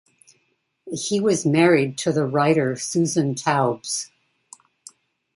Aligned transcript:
He 0.91 1.19
was 1.19 1.45
married 1.45 1.95
to 1.99 2.11
the 2.11 2.25
writer 2.25 2.75
Susan 2.75 3.35
Taubes. 3.35 4.09